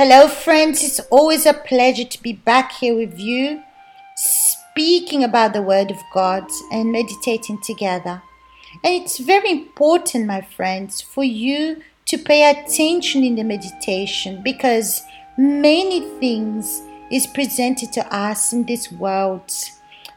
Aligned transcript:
Hello, 0.00 0.28
friends. 0.28 0.84
It's 0.84 1.00
always 1.10 1.44
a 1.44 1.52
pleasure 1.52 2.04
to 2.04 2.22
be 2.22 2.32
back 2.32 2.70
here 2.70 2.94
with 2.94 3.18
you, 3.18 3.64
speaking 4.14 5.24
about 5.24 5.54
the 5.54 5.60
Word 5.60 5.90
of 5.90 5.98
God 6.14 6.44
and 6.70 6.92
meditating 6.92 7.62
together. 7.62 8.22
And 8.84 8.94
it's 8.94 9.18
very 9.18 9.50
important, 9.50 10.26
my 10.26 10.40
friends, 10.40 11.00
for 11.00 11.24
you 11.24 11.82
to 12.04 12.16
pay 12.16 12.48
attention 12.48 13.24
in 13.24 13.34
the 13.34 13.42
meditation 13.42 14.40
because 14.44 15.02
many 15.36 16.02
things 16.20 16.80
is 17.10 17.26
presented 17.26 17.92
to 17.94 18.14
us 18.14 18.52
in 18.52 18.66
this 18.66 18.92
world 18.92 19.52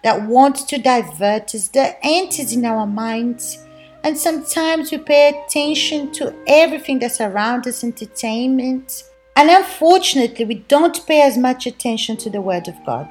that 0.03 0.27
wants 0.27 0.61
to 0.65 0.77
divert 0.77 1.55
us, 1.55 1.69
that 1.69 1.97
enters 2.03 2.53
in 2.53 2.65
our 2.65 2.85
minds. 2.85 3.65
And 4.03 4.15
sometimes 4.15 4.91
we 4.91 4.99
pay 4.99 5.29
attention 5.29 6.11
to 6.11 6.35
everything 6.45 6.99
that's 6.99 7.19
around 7.19 7.65
us, 7.65 7.83
entertainment 7.83 9.05
and 9.35 9.49
unfortunately, 9.49 10.45
we 10.45 10.55
don't 10.55 11.05
pay 11.07 11.21
as 11.21 11.37
much 11.37 11.65
attention 11.65 12.17
to 12.17 12.29
the 12.29 12.41
Word 12.41 12.67
of 12.67 12.75
God. 12.85 13.09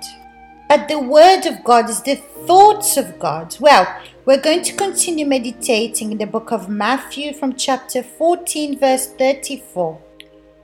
But 0.69 0.87
the 0.87 1.01
Word 1.01 1.47
of 1.47 1.65
God 1.65 1.91
is 1.91 2.03
the 2.03 2.17
thoughts 2.47 2.97
of 2.97 3.19
God. 3.19 3.57
Well, 3.59 3.87
we're 4.25 4.41
going 4.41 4.63
to 4.63 4.77
continue 4.77 5.27
meditating 5.27 6.13
in 6.13 6.19
the 6.19 6.27
book 6.27 6.53
of 6.53 6.69
Matthew 6.69 7.33
from 7.33 7.57
chapter 7.57 8.03
14, 8.03 8.79
verse 8.79 9.07
34. 9.07 10.01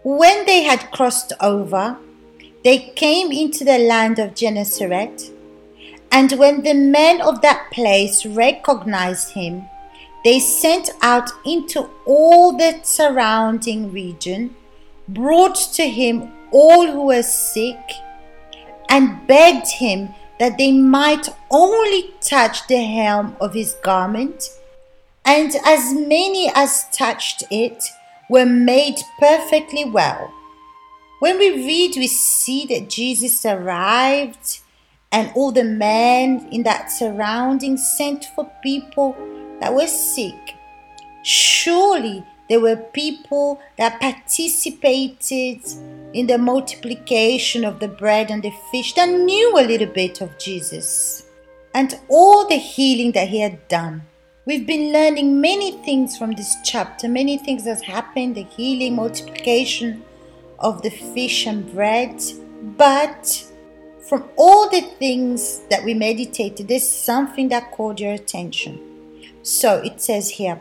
When 0.05 0.47
they 0.47 0.63
had 0.63 0.93
crossed 0.93 1.33
over, 1.41 1.97
they 2.63 2.93
came 2.95 3.33
into 3.33 3.65
the 3.65 3.79
land 3.79 4.19
of 4.19 4.35
Gennesaret. 4.35 5.33
And 6.13 6.31
when 6.33 6.63
the 6.63 6.75
men 6.75 7.21
of 7.21 7.43
that 7.43 7.71
place 7.73 8.25
recognized 8.25 9.33
him, 9.33 9.65
they 10.25 10.39
sent 10.39 10.91
out 11.03 11.31
into 11.45 11.89
all 12.05 12.57
the 12.57 12.81
surrounding 12.83 13.91
region 13.93 14.55
brought 15.09 15.57
to 15.75 15.89
him 15.89 16.33
all 16.51 16.91
who 16.91 17.07
were 17.07 17.23
sick 17.23 17.79
and 18.89 19.27
begged 19.27 19.69
him 19.69 20.15
that 20.39 20.59
they 20.59 20.73
might 20.73 21.29
only 21.51 22.15
touch 22.21 22.67
the 22.67 22.83
hem 22.83 23.37
of 23.41 23.55
his 23.55 23.75
garment. 23.83 24.51
And 25.25 25.53
as 25.65 25.93
many 25.93 26.51
as 26.55 26.89
touched 26.91 27.43
it 27.51 27.83
were 28.29 28.47
made 28.47 28.97
perfectly 29.19 29.85
well. 29.85 30.33
When 31.21 31.39
we 31.39 31.51
read, 31.51 31.97
we 31.97 32.07
see 32.07 32.67
that 32.67 32.91
Jesus 32.91 33.45
arrived 33.47 34.61
and 35.11 35.33
all 35.35 35.51
the 35.51 35.65
men 35.65 36.47
in 36.53 36.63
that 36.65 36.91
surrounding 36.93 37.77
sent 37.77 38.27
for 38.35 38.51
people 38.63 39.17
that 39.61 39.73
were 39.73 39.87
sick. 39.87 40.55
Surely 41.23 42.25
there 42.49 42.61
were 42.61 42.77
people 42.77 43.61
that 43.77 44.01
participated 44.01 45.61
in 46.13 46.27
the 46.27 46.39
multiplication 46.39 47.65
of 47.65 47.81
the 47.81 47.89
bread 47.89 48.31
and 48.31 48.43
the 48.43 48.53
fish 48.71 48.95
that 48.95 49.09
knew 49.09 49.59
a 49.59 49.67
little 49.67 49.89
bit 49.89 50.21
of 50.21 50.39
Jesus 50.39 51.27
and 51.75 51.99
all 52.09 52.49
the 52.49 52.57
healing 52.57 53.13
that 53.13 53.29
he 53.29 53.41
had 53.41 53.67
done. 53.69 54.03
We've 54.47 54.67
been 54.67 54.93
learning 54.93 55.41
many 55.41 55.73
things 55.83 56.17
from 56.17 56.33
this 56.33 56.57
chapter, 56.65 57.09
many 57.09 57.37
things 57.37 57.65
has 57.65 57.83
happened, 57.83 58.37
the 58.37 58.45
healing, 58.45 58.95
multiplication 58.95 60.05
of 60.59 60.83
the 60.83 60.91
fish 60.91 61.47
and 61.47 61.71
bread. 61.73 62.23
But 62.63 63.45
from 64.09 64.25
all 64.37 64.71
the 64.71 64.83
things 64.83 65.63
that 65.69 65.83
we 65.85 65.95
meditated, 65.95 66.69
there's 66.69 66.89
something 66.89 67.49
that 67.49 67.73
caught 67.73 67.99
your 67.99 68.13
attention. 68.13 68.81
So 69.43 69.79
it 69.79 70.01
says 70.01 70.31
here, 70.31 70.61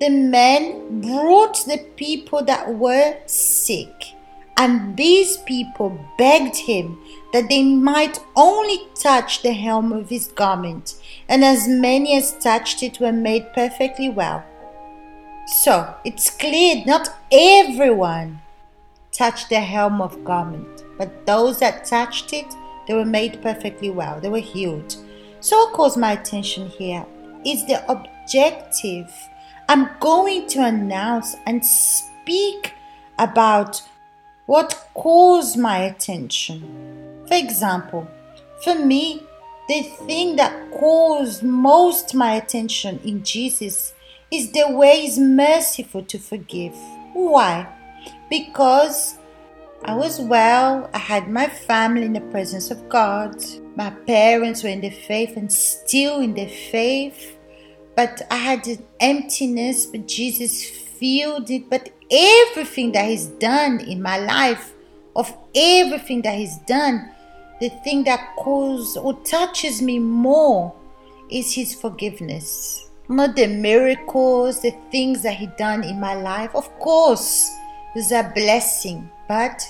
the 0.00 0.10
men 0.10 1.00
brought 1.00 1.64
the 1.66 1.78
people 1.96 2.44
that 2.44 2.74
were 2.74 3.16
sick, 3.26 4.14
and 4.56 4.96
these 4.96 5.36
people 5.38 5.98
begged 6.16 6.56
him 6.56 6.98
that 7.32 7.48
they 7.48 7.62
might 7.62 8.18
only 8.36 8.88
touch 8.94 9.42
the 9.42 9.52
hem 9.52 9.92
of 9.92 10.08
his 10.08 10.28
garment, 10.28 10.94
and 11.28 11.44
as 11.44 11.68
many 11.68 12.16
as 12.16 12.36
touched 12.38 12.82
it 12.82 13.00
were 13.00 13.12
made 13.12 13.52
perfectly 13.54 14.08
well. 14.08 14.44
So 15.62 15.94
it's 16.04 16.30
clear 16.30 16.84
not 16.86 17.08
everyone 17.32 18.40
touched 19.12 19.48
the 19.48 19.60
hem 19.60 20.00
of 20.00 20.24
garment, 20.24 20.84
but 20.96 21.26
those 21.26 21.58
that 21.58 21.86
touched 21.86 22.32
it, 22.32 22.46
they 22.86 22.94
were 22.94 23.04
made 23.04 23.42
perfectly 23.42 23.90
well. 23.90 24.20
They 24.20 24.28
were 24.28 24.38
healed. 24.38 24.96
So 25.40 25.56
what 25.56 25.74
calls 25.74 25.96
my 25.96 26.12
attention 26.12 26.68
here 26.68 27.04
is 27.44 27.66
the 27.66 27.84
objective 27.90 29.10
I'm 29.70 29.90
going 30.00 30.46
to 30.48 30.64
announce 30.64 31.36
and 31.46 31.62
speak 31.62 32.72
about 33.18 33.82
what 34.46 34.88
calls 34.94 35.58
my 35.58 35.80
attention. 35.80 37.26
For 37.28 37.34
example, 37.34 38.08
for 38.64 38.74
me, 38.74 39.22
the 39.68 39.82
thing 40.06 40.36
that 40.36 40.70
calls 40.70 41.42
most 41.42 42.14
my 42.14 42.36
attention 42.36 42.98
in 43.04 43.22
Jesus 43.22 43.92
is 44.30 44.52
the 44.52 44.70
way 44.70 45.02
He's 45.02 45.18
merciful 45.18 46.02
to 46.04 46.18
forgive. 46.18 46.74
Why? 47.12 47.68
Because 48.30 49.18
I 49.84 49.94
was 49.94 50.18
well, 50.18 50.88
I 50.94 50.98
had 50.98 51.28
my 51.28 51.46
family 51.46 52.04
in 52.04 52.14
the 52.14 52.22
presence 52.22 52.70
of 52.70 52.88
God, 52.88 53.36
my 53.76 53.90
parents 53.90 54.62
were 54.62 54.70
in 54.70 54.80
the 54.80 54.88
faith 54.88 55.36
and 55.36 55.52
still 55.52 56.20
in 56.20 56.32
the 56.32 56.46
faith 56.46 57.37
but 57.98 58.22
I 58.30 58.36
had 58.36 58.64
an 58.68 58.84
emptiness, 59.00 59.84
but 59.84 60.06
Jesus 60.06 60.64
filled 60.64 61.50
it. 61.50 61.68
But 61.68 61.90
everything 62.12 62.92
that 62.92 63.08
He's 63.08 63.26
done 63.26 63.80
in 63.80 64.00
my 64.00 64.18
life, 64.18 64.72
of 65.16 65.36
everything 65.52 66.22
that 66.22 66.36
He's 66.36 66.58
done, 66.58 67.10
the 67.60 67.70
thing 67.82 68.04
that 68.04 68.36
calls 68.36 68.96
or 68.96 69.14
touches 69.24 69.82
me 69.82 69.98
more 69.98 70.72
is 71.28 71.52
His 71.52 71.74
forgiveness. 71.74 72.88
Not 73.08 73.34
the 73.34 73.48
miracles, 73.48 74.62
the 74.62 74.76
things 74.92 75.22
that 75.22 75.34
He 75.34 75.48
done 75.58 75.82
in 75.82 75.98
my 75.98 76.14
life. 76.14 76.54
Of 76.54 76.70
course, 76.78 77.50
it's 77.96 78.12
a 78.12 78.30
blessing, 78.32 79.10
but 79.26 79.60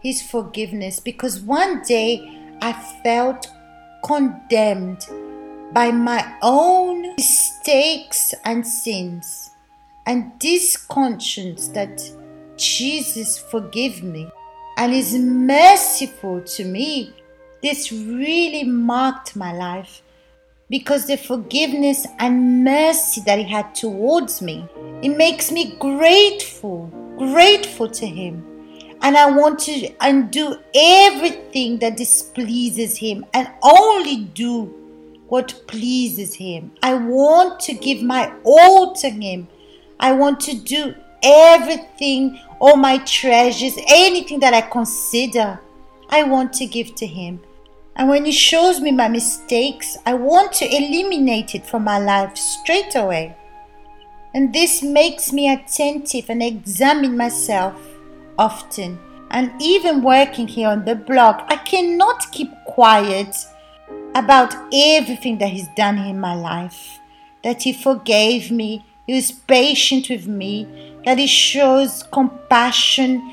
His 0.00 0.22
forgiveness. 0.22 1.00
Because 1.00 1.40
one 1.40 1.82
day 1.82 2.56
I 2.62 2.72
felt 3.04 3.46
condemned 4.06 5.06
by 5.74 5.90
my 5.90 6.34
own 6.40 7.07
mistakes 7.18 8.32
and 8.44 8.64
sins. 8.64 9.50
And 10.06 10.32
this 10.40 10.76
conscience 10.76 11.66
that 11.68 12.00
Jesus 12.56 13.36
forgive 13.38 14.04
me 14.04 14.30
and 14.76 14.94
is 14.94 15.18
merciful 15.18 16.40
to 16.42 16.64
me, 16.64 17.12
this 17.60 17.90
really 17.90 18.62
marked 18.62 19.34
my 19.34 19.52
life 19.52 20.00
because 20.70 21.08
the 21.08 21.16
forgiveness 21.16 22.06
and 22.20 22.62
mercy 22.62 23.20
that 23.22 23.40
he 23.40 23.44
had 23.44 23.74
towards 23.74 24.40
me, 24.40 24.68
it 25.02 25.16
makes 25.16 25.50
me 25.50 25.76
grateful, 25.80 26.86
grateful 27.18 27.88
to 27.88 28.06
him. 28.06 28.44
And 29.02 29.16
I 29.16 29.28
want 29.28 29.58
to 29.60 29.92
undo 30.00 30.56
everything 30.72 31.80
that 31.80 31.96
displeases 31.96 32.96
him 32.96 33.26
and 33.34 33.48
only 33.62 34.24
do 34.24 34.72
what 35.28 35.62
pleases 35.66 36.34
Him. 36.34 36.72
I 36.82 36.94
want 36.94 37.60
to 37.60 37.74
give 37.74 38.02
my 38.02 38.32
all 38.44 38.94
to 38.96 39.08
Him. 39.08 39.48
I 40.00 40.12
want 40.12 40.40
to 40.40 40.54
do 40.54 40.94
everything, 41.22 42.40
all 42.60 42.76
my 42.76 42.98
treasures, 42.98 43.78
anything 43.88 44.40
that 44.40 44.54
I 44.54 44.62
consider, 44.62 45.60
I 46.08 46.22
want 46.22 46.52
to 46.54 46.66
give 46.66 46.94
to 46.96 47.06
Him. 47.06 47.40
And 47.96 48.08
when 48.08 48.24
He 48.24 48.32
shows 48.32 48.80
me 48.80 48.92
my 48.92 49.08
mistakes, 49.08 49.96
I 50.06 50.14
want 50.14 50.52
to 50.54 50.66
eliminate 50.66 51.54
it 51.54 51.66
from 51.66 51.84
my 51.84 51.98
life 51.98 52.36
straight 52.36 52.94
away. 52.94 53.36
And 54.34 54.52
this 54.52 54.82
makes 54.82 55.32
me 55.32 55.50
attentive 55.50 56.30
and 56.30 56.42
examine 56.42 57.16
myself 57.16 57.74
often. 58.38 58.98
And 59.30 59.50
even 59.60 60.02
working 60.02 60.48
here 60.48 60.68
on 60.68 60.84
the 60.84 60.94
blog, 60.94 61.42
I 61.48 61.56
cannot 61.56 62.30
keep 62.32 62.50
quiet 62.66 63.34
about 64.14 64.54
everything 64.72 65.38
that 65.38 65.50
He's 65.50 65.68
done 65.76 65.98
in 65.98 66.20
my 66.20 66.34
life, 66.34 66.98
that 67.44 67.62
He 67.62 67.72
forgave 67.72 68.50
me, 68.50 68.84
He 69.06 69.14
was 69.14 69.30
patient 69.30 70.08
with 70.10 70.26
me, 70.26 70.66
that 71.04 71.18
He 71.18 71.26
shows 71.26 72.02
compassion 72.12 73.32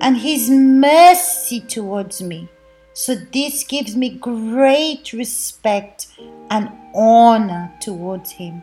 and 0.00 0.16
His 0.16 0.50
mercy 0.50 1.60
towards 1.60 2.20
me. 2.22 2.48
So, 2.94 3.14
this 3.14 3.64
gives 3.64 3.96
me 3.96 4.10
great 4.10 5.12
respect 5.12 6.08
and 6.50 6.70
honor 6.94 7.72
towards 7.80 8.32
Him. 8.32 8.62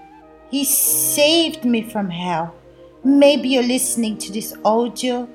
He 0.51 0.65
saved 0.65 1.65
me 1.65 1.81
from 1.81 2.09
hell. 2.09 2.53
Maybe 3.03 3.50
you're 3.50 3.63
listening 3.63 4.18
to 4.19 4.31
this 4.31 4.53
audio 4.65 5.27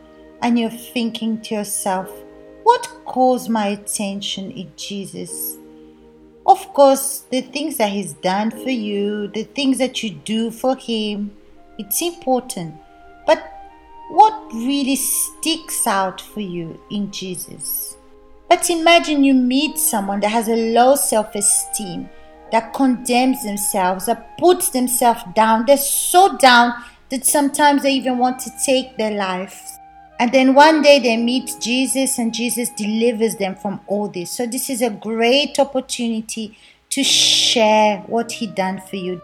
and 0.43 0.59
you're 0.59 0.71
thinking 0.71 1.41
to 1.43 1.55
yourself, 1.55 2.11
what 2.63 2.89
calls 3.05 3.49
my 3.49 3.69
attention 3.69 4.51
in 4.51 4.71
Jesus? 4.77 5.57
Of 6.47 6.73
course, 6.75 7.25
the 7.31 7.41
things 7.41 7.79
that 7.79 7.91
He's 7.91 8.13
done 8.13 8.51
for 8.51 8.71
you, 8.71 9.29
the 9.29 9.45
things 9.45 9.79
that 9.79 10.03
you 10.03 10.11
do 10.11 10.51
for 10.51 10.77
Him, 10.77 11.33
it's 11.79 12.03
important. 12.03 12.75
But 13.27 13.51
what 14.11 14.53
really 14.53 14.97
sticks 14.97 15.87
out 15.87 16.21
for 16.21 16.41
you 16.41 16.81
in 16.91 17.11
Jesus. 17.11 17.97
But 18.49 18.69
imagine 18.69 19.25
you 19.25 19.35
meet 19.35 19.79
someone 19.79 20.21
that 20.21 20.29
has 20.29 20.49
a 20.49 20.73
low 20.73 20.95
self 20.97 21.35
esteem, 21.35 22.09
that 22.53 22.75
condemns 22.75 23.43
themselves, 23.43 24.07
that 24.07 24.37
puts 24.39 24.69
themselves 24.69 25.23
down. 25.35 25.65
They're 25.67 25.79
so 25.79 26.37
down 26.37 26.75
that 27.09 27.25
sometimes 27.25 27.83
they 27.83 27.93
even 27.93 28.19
want 28.19 28.39
to 28.41 28.51
take 28.65 28.97
their 28.97 29.13
lives. 29.13 29.74
And 30.21 30.33
then 30.33 30.55
one 30.55 30.83
day 30.83 31.01
they 31.01 31.17
meet 31.17 31.51
Jesus 31.61 32.19
and 32.19 32.33
Jesus 32.33 32.71
delivers 32.71 33.37
them 33.37 33.57
from 33.57 33.81
all 33.87 34.09
this. 34.09 34.31
So 34.31 34.47
this 34.47 34.71
is 34.71 34.81
a 34.81 34.91
great 34.91 35.59
opportunity 35.59 36.57
to 36.91 37.03
share 37.03 37.99
what 38.07 38.33
he 38.33 38.47
done 38.47 38.81
for 38.89 38.97
you. 38.97 39.21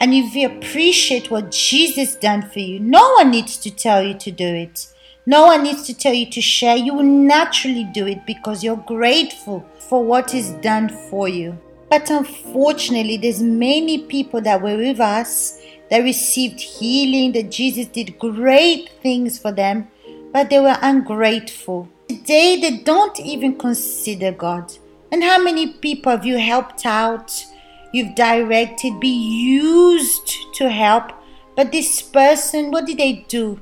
And 0.00 0.12
if 0.14 0.34
you 0.34 0.48
appreciate 0.48 1.30
what 1.30 1.50
Jesus 1.50 2.16
done 2.16 2.42
for 2.42 2.58
you, 2.60 2.80
no 2.80 3.14
one 3.14 3.30
needs 3.30 3.56
to 3.58 3.70
tell 3.70 4.02
you 4.02 4.14
to 4.14 4.30
do 4.30 4.46
it. 4.46 4.88
No 5.26 5.46
one 5.46 5.62
needs 5.62 5.82
to 5.84 5.94
tell 5.94 6.14
you 6.14 6.26
to 6.30 6.40
share. 6.40 6.76
You 6.76 6.94
will 6.94 7.02
naturally 7.02 7.84
do 7.84 8.06
it 8.06 8.24
because 8.26 8.64
you're 8.64 8.76
grateful 8.76 9.66
for 9.88 10.04
what 10.04 10.34
is 10.34 10.50
done 10.62 10.88
for 11.10 11.28
you. 11.28 11.58
But 11.90 12.10
unfortunately, 12.10 13.16
there's 13.16 13.42
many 13.42 14.04
people 14.04 14.40
that 14.42 14.62
were 14.62 14.76
with 14.76 15.00
us 15.00 15.60
that 15.90 15.98
received 15.98 16.60
healing, 16.60 17.32
that 17.32 17.50
Jesus 17.50 17.86
did 17.86 18.18
great 18.18 18.90
things 19.02 19.38
for 19.38 19.52
them, 19.52 19.88
but 20.32 20.50
they 20.50 20.60
were 20.60 20.76
ungrateful. 20.82 21.88
Today, 22.08 22.60
they 22.60 22.78
don't 22.78 23.18
even 23.20 23.58
consider 23.58 24.32
God. 24.32 24.72
And 25.10 25.22
how 25.22 25.42
many 25.42 25.72
people 25.74 26.12
have 26.12 26.24
you 26.24 26.38
helped 26.38 26.84
out? 26.86 27.32
You've 27.92 28.14
directed, 28.14 29.00
be 29.00 29.08
used 29.08 30.36
to 30.54 30.70
help. 30.70 31.12
But 31.56 31.72
this 31.72 32.02
person, 32.02 32.70
what 32.70 32.86
did 32.86 32.98
they 32.98 33.24
do? 33.28 33.60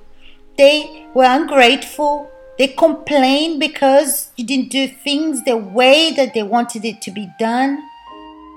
They 0.58 1.06
were 1.14 1.24
ungrateful. 1.24 2.30
They 2.58 2.68
complained 2.68 3.60
because 3.60 4.30
you 4.36 4.44
didn't 4.44 4.70
do 4.70 4.88
things 4.88 5.44
the 5.44 5.56
way 5.56 6.12
that 6.12 6.34
they 6.34 6.42
wanted 6.42 6.84
it 6.84 7.02
to 7.02 7.10
be 7.10 7.28
done. 7.38 7.82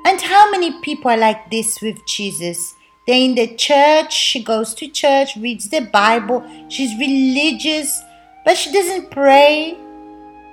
And 0.05 0.21
how 0.21 0.49
many 0.49 0.79
people 0.81 1.11
are 1.11 1.17
like 1.17 1.51
this 1.51 1.81
with 1.81 1.97
Jesus? 2.07 2.73
They're 3.09 3.25
in 3.25 3.33
the 3.33 3.55
church, 3.55 4.13
she 4.13 4.43
goes 4.43 4.75
to 4.75 4.87
church, 4.87 5.35
reads 5.35 5.67
the 5.67 5.79
Bible, 5.79 6.47
she's 6.67 6.95
religious, 6.99 8.03
but 8.45 8.55
she 8.55 8.71
doesn't 8.71 9.09
pray. 9.09 9.75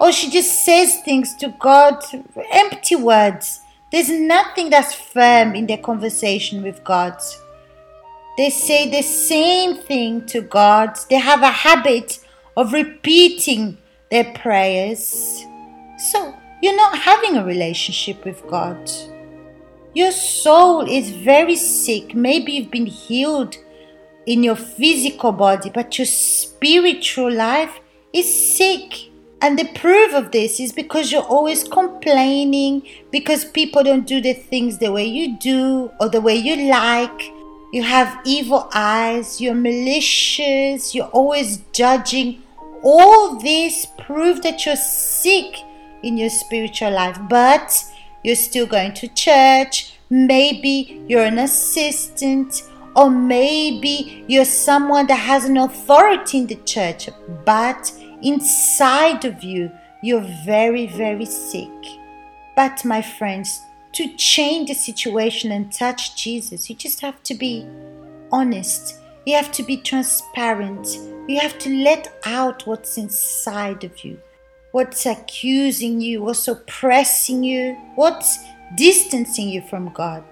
Or 0.01 0.11
she 0.11 0.31
just 0.31 0.65
says 0.65 1.03
things 1.05 1.35
to 1.37 1.55
God, 1.61 2.03
empty 2.51 2.97
words. 2.97 3.61
There's 3.93 4.09
nothing 4.09 4.71
that's 4.71 4.95
firm 4.95 5.55
in 5.55 5.67
their 5.67 5.77
conversation 5.77 6.63
with 6.63 6.83
God. 6.83 7.21
They 8.39 8.49
say 8.49 8.89
the 8.89 9.03
same 9.03 9.77
thing 9.77 10.25
to 10.29 10.41
God. 10.41 10.97
They 11.11 11.17
have 11.17 11.43
a 11.43 11.51
habit 11.51 12.21
of 12.57 12.73
repeating 12.73 13.77
their 14.11 14.33
prayers. 14.33 15.45
So, 15.99 16.35
you're 16.63 16.75
not 16.75 16.97
having 17.01 17.37
a 17.37 17.45
relationship 17.45 18.25
with 18.25 18.43
God. 18.49 18.91
Your 19.97 20.13
soul 20.13 20.83
is 20.83 21.09
very 21.09 21.57
sick. 21.57 22.15
Maybe 22.15 22.53
you've 22.53 22.71
been 22.71 22.85
healed 22.85 23.57
in 24.27 24.43
your 24.43 24.55
physical 24.55 25.33
body, 25.33 25.71
but 25.71 25.97
your 25.97 26.05
spiritual 26.05 27.33
life 27.33 27.81
is 28.13 28.29
sick. 28.59 29.09
And 29.41 29.59
the 29.59 29.73
proof 29.75 30.13
of 30.13 30.33
this 30.33 30.61
is 30.61 30.75
because 30.75 31.11
you're 31.11 31.23
always 31.23 31.65
complaining 31.65 32.83
because 33.11 33.47
people 33.47 33.83
don't 33.85 34.07
do 34.07 34.21
the 34.21 34.35
things 34.35 34.77
the 34.77 34.93
way 34.93 35.07
you 35.07 35.39
do 35.39 35.91
or 35.99 36.11
the 36.11 36.21
way 36.21 36.37
you 36.37 36.69
like. 36.69 37.33
You 37.73 37.83
have 37.83 38.21
evil 38.27 38.69
eyes, 38.75 39.41
you're 39.41 39.55
malicious, 39.55 40.95
you're 40.95 41.07
always 41.07 41.63
judging. 41.73 42.43
All 42.83 43.39
this 43.39 43.87
prove 44.01 44.43
that 44.43 44.67
you're 44.67 44.77
sick 44.77 45.57
in 46.03 46.19
your 46.19 46.29
spiritual 46.29 46.91
life. 46.91 47.19
But 47.31 47.83
you're 48.27 48.35
still 48.35 48.67
going 48.67 48.93
to 48.93 49.07
church, 49.15 49.95
maybe 50.11 51.01
you're 51.07 51.23
an 51.23 51.39
assistant, 51.39 52.65
or 52.97 53.09
maybe 53.09 54.25
you're 54.27 54.45
someone 54.45 55.07
that 55.07 55.21
has 55.21 55.45
an 55.45 55.57
authority 55.57 56.39
in 56.39 56.47
the 56.49 56.57
church, 56.65 57.09
but 57.45 57.93
inside 58.23 59.25
of 59.25 59.45
you, 59.45 59.71
you're 60.03 60.27
very, 60.45 60.89
very 60.89 61.25
sick. 61.25 61.71
But, 62.57 62.85
my 62.85 63.01
friends, 63.01 63.61
to 63.93 64.13
change 64.17 64.71
the 64.71 64.75
situation 64.75 65.53
and 65.53 65.73
touch 65.73 66.17
Jesus, 66.17 66.69
you 66.69 66.75
just 66.75 67.01
have 67.03 67.23
to 67.23 67.35
be 67.35 67.65
honest. 68.33 68.99
You 69.25 69.37
have 69.37 69.53
to 69.53 69.63
be 69.63 69.77
transparent. 69.77 70.89
You 71.29 71.39
have 71.39 71.59
to 71.61 71.71
let 71.71 72.19
out 72.25 72.67
what's 72.67 72.99
inside 72.99 73.85
of 73.85 74.05
you 74.05 74.21
what's 74.77 75.07
accusing 75.07 76.03
you, 76.03 76.23
what's 76.23 76.49
oppressing 76.49 77.43
you, 77.43 77.73
what's 77.95 78.45
distancing 78.75 79.49
you 79.49 79.63
from 79.63 79.91
God. 79.95 80.23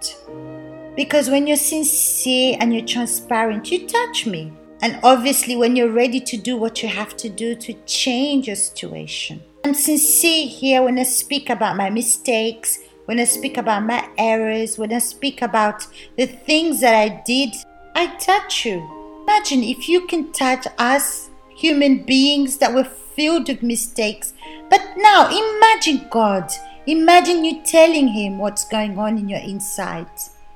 Because 0.95 1.31
when 1.31 1.47
you're 1.47 1.57
sincere 1.57 2.59
and 2.61 2.75
you're 2.75 2.85
transparent, 2.85 3.73
you 3.73 3.87
touch 3.87 4.27
me. 4.27 4.53
And 4.83 5.01
obviously, 5.03 5.57
when 5.57 5.77
you're 5.77 5.91
ready 5.91 6.21
to 6.21 6.37
do 6.37 6.59
what 6.59 6.83
you 6.83 6.91
have 6.91 7.17
to 7.17 7.31
do 7.31 7.55
to 7.55 7.73
change 7.87 8.47
your 8.47 8.57
situation. 8.57 9.43
I'm 9.65 9.73
sincere 9.73 10.47
here 10.47 10.83
when 10.83 10.99
I 10.99 11.05
speak 11.05 11.49
about 11.49 11.79
my 11.79 11.89
mistakes, 11.89 12.81
when 13.07 13.19
I 13.19 13.25
speak 13.25 13.57
about 13.57 13.87
my 13.87 14.07
errors, 14.19 14.77
when 14.77 14.93
I 14.93 14.99
speak 14.99 15.41
about 15.41 15.87
the 16.19 16.27
things 16.27 16.83
that 16.83 16.95
I 16.95 17.23
did. 17.25 17.55
I 17.95 18.15
touch 18.17 18.67
you. 18.67 18.87
Imagine 19.23 19.63
if 19.63 19.89
you 19.89 20.07
can 20.07 20.33
touch 20.33 20.67
us 20.77 21.31
human 21.57 22.05
beings 22.05 22.59
that 22.59 22.75
were 22.75 22.85
filled 23.15 23.49
with 23.49 23.63
mistakes. 23.63 24.33
But 24.71 24.83
now 24.97 25.29
imagine 25.29 26.07
God. 26.11 26.51
Imagine 26.87 27.45
you 27.45 27.63
telling 27.63 28.09
Him 28.09 28.39
what's 28.39 28.69
going 28.69 28.99
on 28.99 29.19
in 29.19 29.29
your 29.29 29.41
inside. 29.41 30.09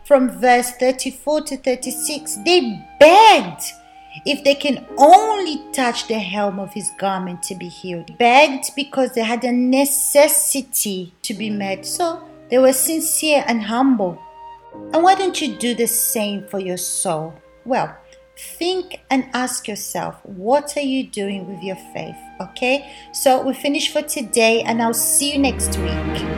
From 0.04 0.30
verse 0.30 0.70
34 0.72 1.42
to 1.42 1.56
36, 1.58 2.36
they 2.44 2.82
begged 2.98 3.62
if 4.24 4.42
they 4.44 4.54
can 4.54 4.86
only 4.96 5.62
touch 5.72 6.08
the 6.08 6.18
hem 6.18 6.58
of 6.58 6.72
his 6.72 6.90
garment 6.98 7.42
to 7.44 7.54
be 7.54 7.68
healed. 7.68 8.16
Begged 8.18 8.70
because 8.74 9.12
they 9.12 9.22
had 9.22 9.44
a 9.44 9.52
necessity 9.52 11.12
to 11.22 11.34
be 11.34 11.50
mm. 11.50 11.58
met. 11.58 11.86
So 11.86 12.22
they 12.50 12.58
were 12.58 12.72
sincere 12.72 13.44
and 13.46 13.62
humble. 13.62 14.20
And 14.92 15.02
why 15.02 15.14
don't 15.14 15.40
you 15.40 15.56
do 15.56 15.74
the 15.74 15.86
same 15.86 16.46
for 16.48 16.58
your 16.58 16.76
soul? 16.76 17.34
Well, 17.64 17.96
think 18.38 19.00
and 19.10 19.28
ask 19.34 19.66
yourself 19.66 20.14
what 20.24 20.76
are 20.76 20.88
you 20.94 21.04
doing 21.04 21.48
with 21.48 21.62
your 21.62 21.76
faith 21.92 22.16
okay? 22.40 22.94
So 23.12 23.42
we 23.42 23.52
finish 23.52 23.92
for 23.92 24.02
today 24.02 24.62
and 24.62 24.80
i'll 24.80 24.94
see 24.94 25.32
you 25.32 25.38
next 25.38 25.76
week 25.78 26.37